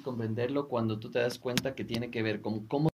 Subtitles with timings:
[0.00, 2.92] comprenderlo cuando tú te das cuenta que tiene que ver con cómo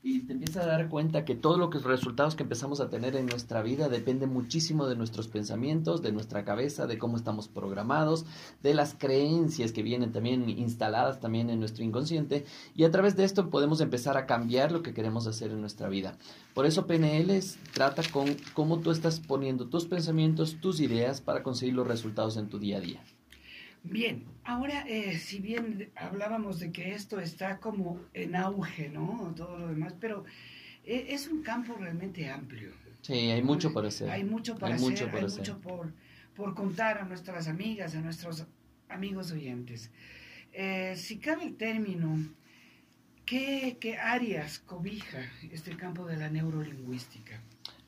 [0.00, 3.26] y te empiezas a dar cuenta que todos los resultados que empezamos a tener en
[3.26, 8.24] nuestra vida depende muchísimo de nuestros pensamientos, de nuestra cabeza, de cómo estamos programados,
[8.62, 13.24] de las creencias que vienen también instaladas también en nuestro inconsciente y a través de
[13.24, 16.16] esto podemos empezar a cambiar lo que queremos hacer en nuestra vida.
[16.54, 17.38] Por eso PNL
[17.74, 22.48] trata con cómo tú estás poniendo tus pensamientos, tus ideas para conseguir los resultados en
[22.48, 23.02] tu día a día.
[23.82, 29.32] Bien, ahora eh, si bien hablábamos de que esto está como en auge, ¿no?
[29.36, 30.24] Todo lo demás, pero
[30.84, 32.72] eh, es un campo realmente amplio.
[33.02, 34.10] Sí, hay mucho por hacer.
[34.10, 35.92] Hay mucho para hacer, mucho hay mucho por,
[36.34, 38.46] por contar a nuestras amigas, a nuestros
[38.88, 39.90] amigos oyentes.
[40.52, 42.18] Eh, si cabe el término,
[43.24, 45.20] ¿qué, ¿qué áreas cobija
[45.52, 47.40] este campo de la neurolingüística?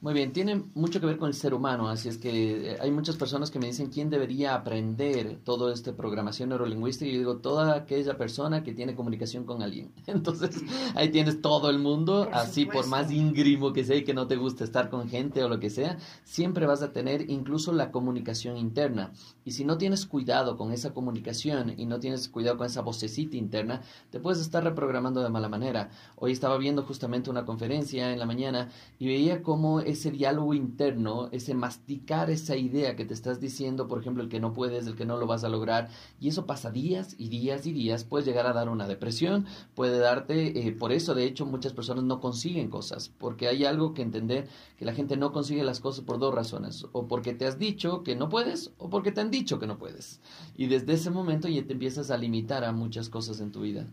[0.02, 2.90] Muy bien, tiene mucho que ver con el ser humano, así es que eh, hay
[2.90, 7.37] muchas personas que me dicen quién debería aprender todo este programación neurolingüística y yo digo
[7.37, 9.93] toda aquella persona que tiene comunicación con alguien.
[10.06, 10.62] Entonces,
[10.95, 14.37] ahí tienes todo el mundo, así por más íngrimo que sea y que no te
[14.37, 18.56] guste estar con gente o lo que sea, siempre vas a tener incluso la comunicación
[18.56, 19.12] interna.
[19.45, 23.37] Y si no tienes cuidado con esa comunicación y no tienes cuidado con esa vocecita
[23.37, 25.90] interna, te puedes estar reprogramando de mala manera.
[26.16, 31.29] Hoy estaba viendo justamente una conferencia en la mañana y veía cómo ese diálogo interno,
[31.33, 34.96] ese masticar esa idea que te estás diciendo, por ejemplo, el que no puedes, el
[34.96, 35.88] que no lo vas a lograr,
[36.21, 39.99] y eso pasa días y días y días, puede llegar a dar una depresión, puede
[39.99, 44.02] darte, eh, por eso de hecho muchas personas no consiguen cosas, porque hay algo que
[44.02, 47.59] entender, que la gente no consigue las cosas por dos razones, o porque te has
[47.59, 50.21] dicho que no puedes, o porque te han dicho que no puedes.
[50.57, 53.87] Y desde ese momento ya te empiezas a limitar a muchas cosas en tu vida.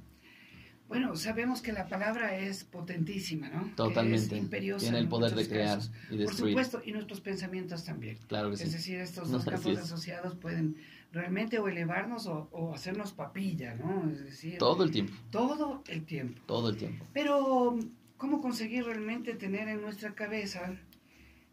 [0.87, 3.71] Bueno, sabemos que la palabra es potentísima, ¿no?
[3.75, 4.41] Totalmente.
[4.79, 5.79] Tiene el poder de crear
[6.09, 6.25] y destruir.
[6.25, 8.17] Por supuesto, y nuestros pensamientos también.
[8.27, 8.63] Claro que sí.
[8.63, 10.77] Es decir, estos dos campos asociados pueden
[11.11, 14.09] realmente o elevarnos o, hacernos papilla, ¿no?
[14.09, 14.57] Es decir...
[14.57, 15.13] Todo el tiempo.
[15.29, 16.41] Todo el tiempo.
[16.45, 17.05] Todo el tiempo.
[17.13, 17.77] Pero,
[18.15, 20.77] ¿cómo conseguir realmente tener en nuestra cabeza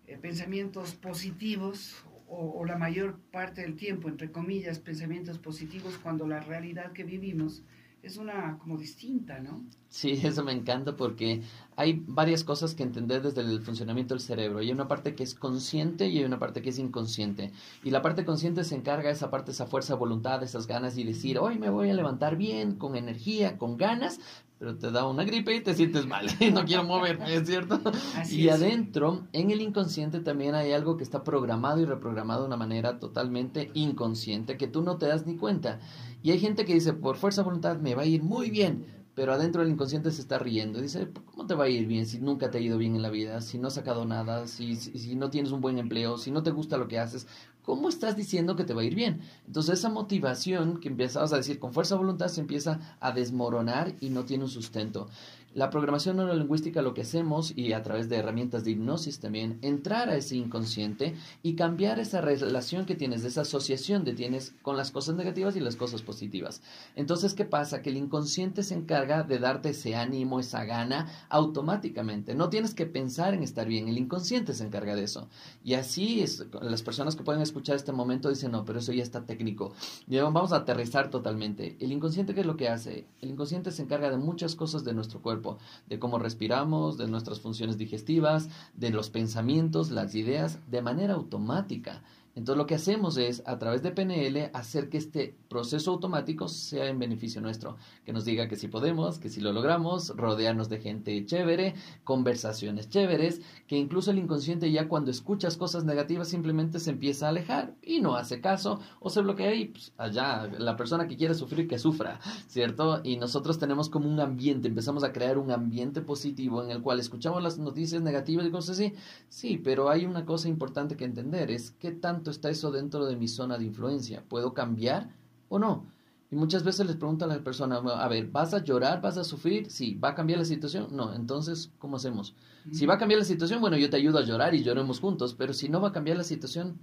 [0.06, 6.26] eh, pensamientos positivos o, o la mayor parte del tiempo, entre comillas, pensamientos positivos cuando
[6.28, 7.62] la realidad que vivimos
[8.04, 9.65] es una como distinta, ¿no?
[9.88, 11.42] Sí, eso me encanta porque
[11.76, 14.59] hay varias cosas que entender desde el funcionamiento del cerebro.
[14.59, 17.53] hay una parte que es consciente y hay una parte que es inconsciente.
[17.82, 21.04] Y la parte consciente se encarga de esa parte, esa fuerza voluntad, esas ganas y
[21.04, 24.21] decir, hoy me voy a levantar bien, con energía, con ganas,
[24.64, 27.82] pero te da una gripe y te sientes mal y no quiero moverme, ¿es cierto?
[28.30, 32.56] y adentro, en el inconsciente también hay algo que está programado y reprogramado de una
[32.56, 35.80] manera totalmente inconsciente que tú no te das ni cuenta.
[36.22, 38.86] Y hay gente que dice, por fuerza de voluntad me va a ir muy bien,
[39.14, 40.80] pero adentro del inconsciente se está riendo.
[40.80, 43.10] Dice, ¿cómo te va a ir bien si nunca te ha ido bien en la
[43.10, 46.42] vida, si no has sacado nada, si, si, no tienes un buen empleo, si no
[46.42, 47.26] te gusta lo que haces?
[47.64, 49.22] ¿Cómo estás diciendo que te va a ir bien?
[49.47, 53.94] Entonces esa motivación que empezabas a decir con fuerza de voluntad se empieza a desmoronar
[54.00, 55.08] y no tiene un sustento.
[55.54, 60.09] La programación neurolingüística lo que hacemos, y a través de herramientas de hipnosis también, entrar
[60.09, 64.91] a ese inconsciente y cambiar esa relación que tienes, esa asociación que tienes con las
[64.91, 66.60] cosas negativas y las cosas positivas.
[66.97, 67.82] Entonces, ¿qué pasa?
[67.82, 72.34] Que el inconsciente se encarga de darte ese ánimo, esa gana, automáticamente.
[72.34, 75.28] No tienes que pensar en estar bien, el inconsciente se encarga de eso.
[75.62, 76.25] Y así
[76.62, 79.72] las personas que pueden escuchar este momento dicen, no, pero eso ya está técnico.
[80.09, 81.76] Y vamos a aterrizar totalmente.
[81.78, 83.06] El inconsciente, ¿qué es lo que hace?
[83.21, 85.44] El inconsciente se encarga de muchas cosas de nuestro cuerpo
[85.88, 92.03] de cómo respiramos, de nuestras funciones digestivas, de los pensamientos, las ideas, de manera automática.
[92.37, 96.89] Entonces lo que hacemos es, a través de PNL, hacer que este proceso automático sea
[96.89, 100.81] en beneficio nuestro, que nos diga que si podemos, que si lo logramos, rodearnos de
[100.81, 106.91] gente chévere, conversaciones chéveres, que incluso el inconsciente ya cuando escuchas cosas negativas simplemente se
[106.91, 111.06] empieza a alejar y no hace caso o se bloquea y pues, allá la persona
[111.06, 112.19] que quiere sufrir que sufra,
[112.49, 113.01] ¿cierto?
[113.05, 116.99] Y nosotros tenemos como un ambiente, empezamos a crear un ambiente positivo en el cual
[116.99, 118.95] escuchamos las noticias negativas y cosas así,
[119.28, 123.16] sí, pero hay una cosa importante que entender, es qué tanto está eso dentro de
[123.16, 124.24] mi zona de influencia?
[124.28, 125.15] ¿Puedo cambiar
[125.48, 125.86] o no?
[126.30, 129.00] Y muchas veces les preguntan a la persona, a ver, ¿vas a llorar?
[129.00, 129.71] ¿Vas a sufrir?
[129.71, 130.88] Sí, ¿va a cambiar la situación?
[130.91, 132.34] No, entonces, ¿cómo hacemos?
[132.72, 135.34] Si va a cambiar la situación, bueno, yo te ayudo a llorar y lloremos juntos,
[135.34, 136.78] pero si no va a cambiar la situación,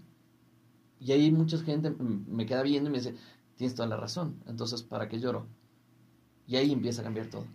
[0.99, 3.15] y ahí mucha gente me queda viendo y me dice,
[3.55, 5.47] tienes toda la razón, entonces, ¿para qué lloro?
[6.47, 7.45] Y ahí empieza a cambiar todo.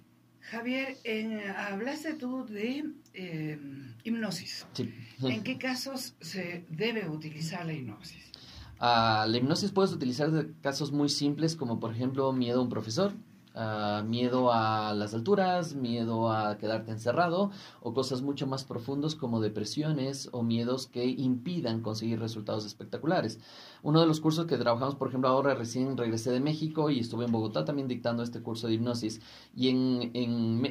[0.51, 2.85] Javier, en, hablaste tú de
[3.15, 3.59] eh,
[4.05, 4.67] hipnosis.
[4.73, 4.95] Sí.
[5.23, 8.31] ¿En qué casos se debe utilizar la hipnosis?
[8.79, 12.69] Ah, la hipnosis puedes utilizar en casos muy simples como por ejemplo miedo a un
[12.69, 13.13] profesor,
[13.59, 17.51] Ah, miedo a las alturas, miedo a quedarte encerrado
[17.81, 23.41] o cosas mucho más profundos como depresiones o miedos que impidan conseguir resultados espectaculares.
[23.83, 27.25] Uno de los cursos que trabajamos, por ejemplo, ahora recién regresé de México y estuve
[27.25, 29.23] en Bogotá también dictando este curso de hipnosis.
[29.55, 30.13] Y en,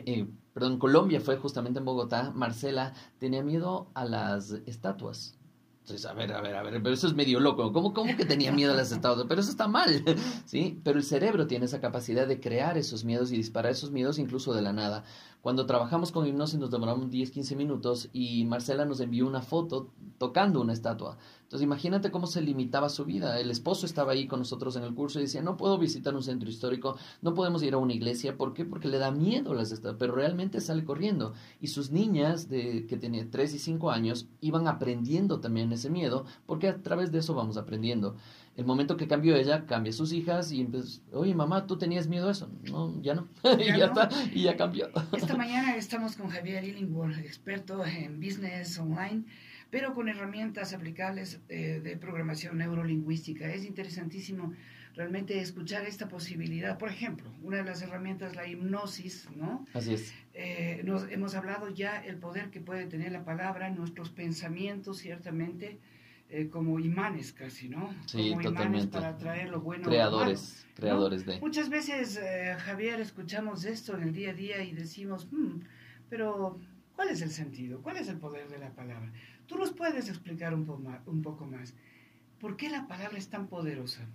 [0.06, 5.40] eh, perdón, Colombia fue justamente en Bogotá, Marcela tenía miedo a las estatuas
[5.86, 7.72] entonces, a ver, a ver, a ver, pero eso es medio loco.
[7.72, 9.28] ¿Cómo, cómo que tenía miedo a las estatuas?
[9.30, 10.04] Pero eso está mal,
[10.46, 10.82] ¿sí?
[10.84, 14.56] Pero el cerebro tiene esa capacidad de crear esos miedos y disparar esos miedos incluso
[14.56, 15.04] de la nada.
[15.46, 19.92] Cuando trabajamos con hipnosis nos demoramos 10, 15 minutos y Marcela nos envió una foto
[20.18, 21.20] tocando una estatua.
[21.44, 23.40] Entonces imagínate cómo se limitaba su vida.
[23.40, 26.24] El esposo estaba ahí con nosotros en el curso y decía, no puedo visitar un
[26.24, 28.38] centro histórico, no podemos ir a una iglesia.
[28.38, 28.66] ¿Por qué?
[28.66, 31.34] Porque le da miedo las estatuas, pero realmente sale corriendo.
[31.62, 36.26] Y sus niñas, de, que tenían 3 y 5 años, iban aprendiendo también ese miedo,
[36.48, 38.16] porque a través de eso vamos aprendiendo.
[38.58, 42.30] El momento que cambió ella, cambia sus hijas y empezó, oye mamá, ¿tú tenías miedo
[42.30, 42.48] a eso?
[42.64, 43.28] No, ya no.
[43.60, 44.88] y ya está, y ya cambió.
[45.36, 49.26] Esta mañana estamos con Javier Illingworth, experto en business online
[49.70, 53.54] pero con herramientas aplicables eh, de programación neurolingüística.
[53.54, 54.54] Es interesantísimo
[54.96, 56.78] realmente escuchar esta posibilidad.
[56.78, 59.66] Por ejemplo, una de las herramientas, la hipnosis, ¿no?
[59.74, 60.14] Así es.
[60.34, 65.80] Eh, nos, hemos hablado ya el poder que puede tener la palabra, nuestros pensamientos, ciertamente,
[66.30, 67.94] eh, como imanes casi, ¿no?
[68.06, 68.88] Sí, como totalmente.
[68.88, 69.86] para atraer lo bueno.
[69.86, 71.40] Creadores, creadores de.
[71.40, 72.20] Muchas veces,
[72.60, 75.60] Javier, escuchamos esto en el día a día y decimos, hmm,
[76.10, 76.60] pero
[76.96, 77.82] ¿cuál es el sentido?
[77.82, 79.12] ¿Cuál es el poder de la palabra?
[79.46, 80.68] Tú nos puedes explicar un,
[81.06, 81.74] un poco más.
[82.40, 84.08] ¿Por qué la palabra es tan poderosa?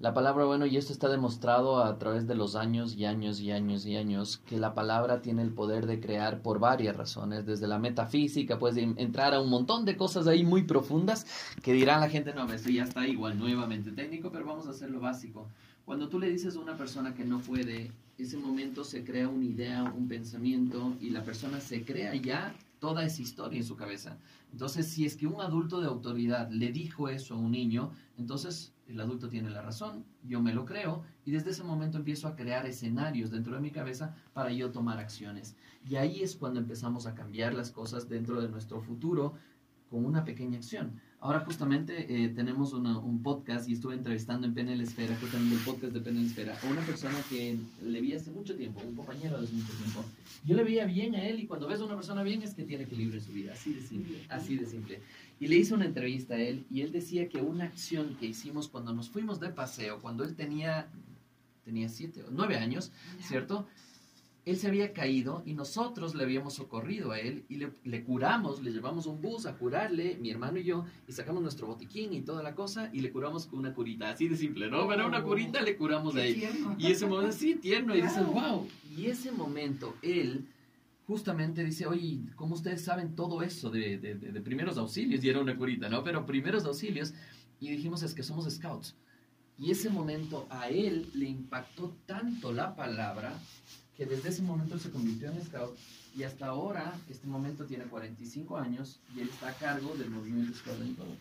[0.00, 3.52] La palabra, bueno, y esto está demostrado a través de los años y años y
[3.52, 7.68] años y años, que la palabra tiene el poder de crear por varias razones, desde
[7.68, 11.26] la metafísica, puedes entrar a un montón de cosas ahí muy profundas
[11.62, 14.90] que dirán la gente, no, esto ya está igual, nuevamente técnico, pero vamos a hacer
[14.90, 15.46] lo básico.
[15.84, 19.44] Cuando tú le dices a una persona que no puede, ese momento se crea una
[19.44, 22.52] idea, un pensamiento, y la persona se crea ya
[22.84, 24.18] toda esa historia en su cabeza.
[24.52, 28.74] Entonces, si es que un adulto de autoridad le dijo eso a un niño, entonces
[28.86, 32.36] el adulto tiene la razón, yo me lo creo y desde ese momento empiezo a
[32.36, 35.56] crear escenarios dentro de mi cabeza para yo tomar acciones.
[35.88, 39.32] Y ahí es cuando empezamos a cambiar las cosas dentro de nuestro futuro
[39.94, 41.00] con una pequeña acción.
[41.20, 45.92] Ahora justamente eh, tenemos un podcast y estuve entrevistando en PNL Esfera, justamente el podcast
[45.92, 49.44] de PNL Esfera, a una persona que le vi hace mucho tiempo, un compañero de
[49.44, 50.04] hace mucho tiempo.
[50.44, 52.64] Yo le veía bien a él y cuando ves a una persona bien es que
[52.64, 55.00] tiene equilibrio en su vida, así de simple, así de simple.
[55.38, 58.66] Y le hice una entrevista a él y él decía que una acción que hicimos
[58.66, 60.88] cuando nos fuimos de paseo, cuando él tenía,
[61.64, 62.90] tenía siete o nueve años,
[63.20, 63.68] ¿cierto?
[64.44, 68.72] Él se había caído y nosotros le habíamos socorrido a él y le, curamos, le
[68.72, 72.42] llevamos un bus a curarle, mi hermano y yo, y sacamos nuestro botiquín y toda
[72.42, 74.86] la cosa y le curamos con una curita, así de simple, ¿no?
[74.86, 76.42] Pero una curita le curamos a él.
[76.78, 78.66] Y ese momento, sí, tierno, y dices, wow.
[78.94, 80.46] Y ese momento, él
[81.06, 85.24] justamente dice, oye, ¿cómo ustedes saben todo eso de, de, de primeros auxilios?
[85.24, 86.04] Y era una curita, ¿no?
[86.04, 87.14] Pero primeros auxilios,
[87.60, 88.94] y dijimos, es que somos scouts.
[89.58, 93.38] Y ese momento a él le impactó tanto la palabra
[93.96, 95.76] que desde ese momento se convirtió en scout
[96.16, 100.56] y hasta ahora, este momento tiene 45 años y él está a cargo del movimiento
[100.56, 101.16] scout en todo.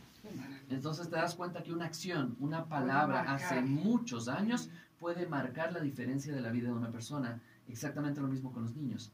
[0.70, 5.81] Entonces te das cuenta que una acción, una palabra hace muchos años puede marcar la
[5.81, 7.42] diferencia de la vida de una persona.
[7.68, 9.12] Exactamente lo mismo con los niños.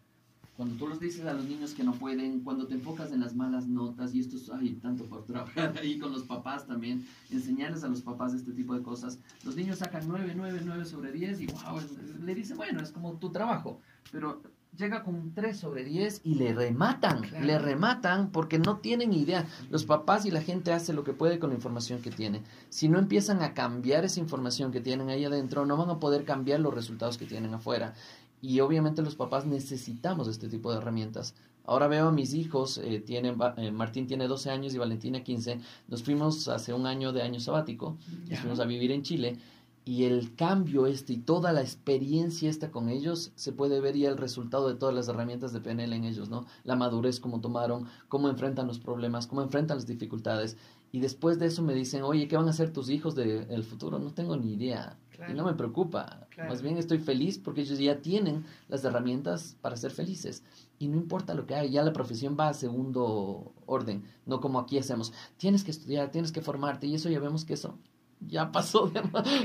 [0.60, 3.34] Cuando tú los dices a los niños que no pueden, cuando te enfocas en las
[3.34, 7.86] malas notas, y esto es, ay, tanto por trabajar ahí con los papás también, enseñarles
[7.86, 11.40] a los papás este tipo de cosas, los niños sacan 9, 9, 9 sobre 10
[11.40, 11.80] y wow,
[12.26, 13.80] le dicen, bueno, es como tu trabajo,
[14.12, 14.42] pero
[14.78, 19.46] llega con 3 sobre 10 y le rematan, le rematan porque no tienen idea.
[19.70, 22.44] Los papás y la gente hace lo que puede con la información que tiene.
[22.68, 26.26] Si no empiezan a cambiar esa información que tienen ahí adentro, no van a poder
[26.26, 27.94] cambiar los resultados que tienen afuera.
[28.42, 31.36] Y obviamente los papás necesitamos este tipo de herramientas.
[31.66, 35.60] Ahora veo a mis hijos, eh, tienen, eh, Martín tiene 12 años y Valentina 15.
[35.88, 37.98] Nos fuimos hace un año de año sabático,
[38.30, 39.38] nos fuimos a vivir en Chile
[39.90, 44.10] y el cambio este y toda la experiencia esta con ellos se puede ver ya
[44.10, 46.46] el resultado de todas las herramientas de PNL en ellos, ¿no?
[46.64, 50.58] La madurez, cómo tomaron, cómo enfrentan los problemas, cómo enfrentan las dificultades.
[50.92, 53.64] Y después de eso me dicen, oye, ¿qué van a hacer tus hijos del el
[53.64, 53.98] futuro?
[53.98, 54.96] No tengo ni idea.
[55.28, 56.28] Y no me preocupa.
[56.38, 60.44] Más bien estoy feliz porque ellos ya tienen las herramientas para ser felices.
[60.78, 64.04] Y no importa lo que haga, ya la profesión va a segundo orden.
[64.26, 65.14] No como aquí hacemos.
[65.38, 66.88] Tienes que estudiar, tienes que formarte.
[66.88, 67.78] Y eso ya vemos que eso
[68.28, 69.02] ya pasó de,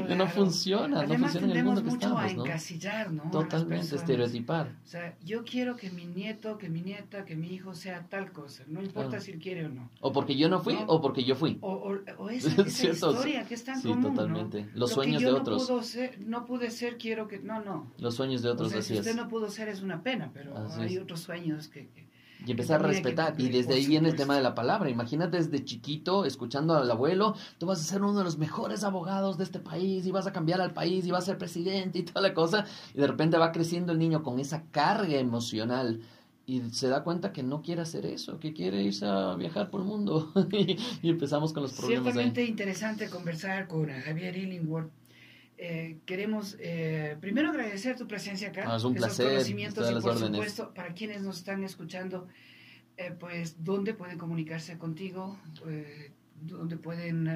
[0.06, 3.30] que no funciona, Además, no funciona en el mundo que mucho estamos, a encasillar, ¿no?
[3.30, 4.76] Totalmente, estereotipar.
[4.84, 8.32] O sea, yo quiero que mi nieto, que mi nieta, que mi hijo sea tal
[8.32, 9.24] cosa, no importa Claro.
[9.24, 9.90] si él quiere o no.
[10.00, 10.86] O porque yo no fui No.
[10.86, 11.58] o porque yo fui.
[11.60, 11.83] O,
[12.24, 14.08] o, o esa, esa Cierto, historia que es tan sí, común, ¿no?
[14.10, 14.62] totalmente.
[14.74, 15.66] Los Lo sueños que yo de no otros.
[15.66, 17.38] pudo ser- no pude ser, quiero que...
[17.38, 17.90] No, no.
[17.98, 19.16] Los sueños de O otros, sea, así si usted es.
[19.16, 21.02] no pudo ser es una pena, pero Así hay es.
[21.02, 21.88] otros sueños que...
[21.88, 22.04] que-
[22.46, 23.34] Y empezar a que respetar.
[23.40, 24.90] Y desde ahí viene el tema de la palabra.
[24.90, 29.38] Imagínate desde chiquito, escuchando al abuelo, tú vas a ser uno de los mejores abogados
[29.38, 32.02] de este país y vas a cambiar al país y vas a ser presidente y
[32.02, 32.66] toda la cosa.
[32.94, 36.00] Y de repente va creciendo el niño con esa carga emocional.
[36.46, 39.80] Y se da cuenta que no quiere hacer eso, que quiere irse a viajar por
[39.80, 40.32] el mundo.
[40.52, 42.48] y, empezamos con los problemas Ciertamente ahí.
[42.48, 44.90] interesante conversar con eh, Javier Illingworth.
[45.56, 48.64] Eh, queremos eh, primero agradecer tu presencia acá.
[48.66, 50.30] Ah, es un esos placer, conocimientos y por órdenes.
[50.30, 52.26] supuesto, para quienes nos están escuchando,
[52.96, 55.38] eh, pues, ¿dónde pueden comunicarse contigo?
[55.68, 57.28] Eh, ¿Dónde pueden,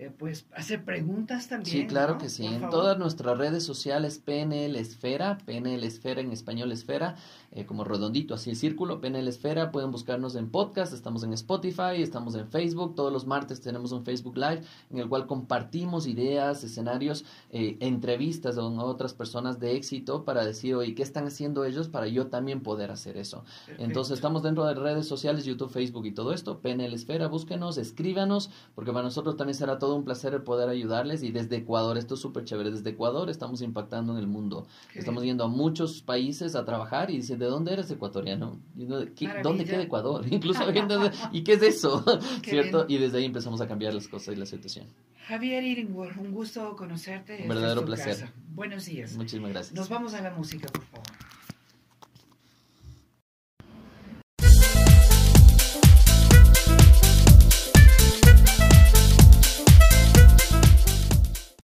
[0.00, 1.76] eh, pues, hacer preguntas también?
[1.76, 2.18] Sí, claro ¿no?
[2.20, 2.44] que sí.
[2.44, 2.70] Por En favor.
[2.70, 7.16] todas nuestras redes sociales, PNL Esfera, PNL Esfera en español Esfera,
[7.50, 9.72] eh, como redondito, así el círculo, PNL Esfera.
[9.72, 12.94] Pueden buscarnos en podcast, estamos en Spotify, estamos en Facebook.
[12.94, 18.54] Todos los martes tenemos un Facebook Live en el cual compartimos ideas, escenarios, eh, entrevistas
[18.54, 22.60] con otras personas de éxito para decir, oye, ¿qué están haciendo ellos para yo también
[22.60, 23.42] poder hacer eso?
[23.66, 23.82] Perfecto.
[23.82, 26.60] Entonces estamos dentro de redes sociales, YouTube, Facebook y todo esto.
[26.60, 31.22] PNL Esfera, búsquenos, escríbanos, porque para nosotros también será todo un placer el poder ayudarles.
[31.22, 34.66] Y desde Ecuador, esto es súper chévere, desde Ecuador estamos impactando en el mundo.
[34.92, 35.32] Qué estamos bien.
[35.34, 38.58] yendo a muchos países a trabajar y dicen, ¿de dónde eres ecuatoriano?
[38.76, 39.42] Y uno, ¿qué- Maravilla.
[39.42, 40.24] ¿Dónde queda Ecuador?
[40.30, 40.62] Incluso
[41.32, 42.04] ¿y qué es eso?
[42.42, 42.86] Qué ¿Cierto?
[42.86, 42.98] bien.
[42.98, 44.86] Y desde ahí empezamos a cambiar las cosas y la situación.
[45.26, 47.34] Javier Illingworth, un gusto conocerte.
[47.34, 48.06] Un Esta es verdadero placer.
[48.20, 48.32] casa.
[48.54, 49.14] Buenos días.
[49.16, 49.74] Muchísimas gracias.
[49.74, 51.06] Nos vamos a la música, por favor.